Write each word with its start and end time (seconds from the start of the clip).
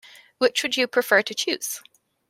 Which 0.39 0.63
would 0.63 0.77
you 0.77 0.87
prefer 0.87 1.21
to 1.21 1.35
choose? 1.35 1.83